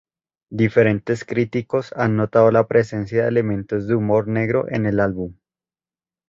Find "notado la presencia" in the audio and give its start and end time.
2.15-3.21